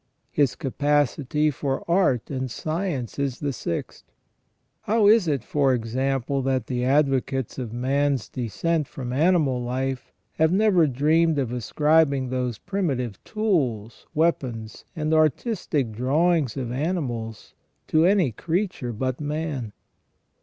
[0.31, 4.03] His capacity for art and science is the sixth.
[4.81, 10.51] How is it, for example, that the advocates of man's descent from animal life have
[10.51, 17.53] never dreamed of ascribing those primitive tools, weapons, and artistic drawings of animals
[17.89, 19.71] to any creature but man